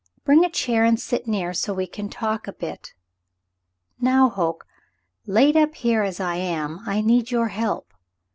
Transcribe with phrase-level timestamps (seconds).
[0.25, 2.95] Bring a chair and sit near, so we can talk a bit.
[3.99, 4.65] Now, Hoke,
[5.27, 7.93] laid up here as I am, I need your help.